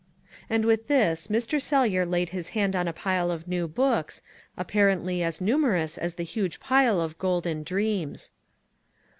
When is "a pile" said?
2.87-3.29